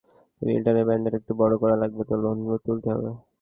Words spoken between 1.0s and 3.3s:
একটু বড় করা লাগবে, তো লোন তুলতে হবে।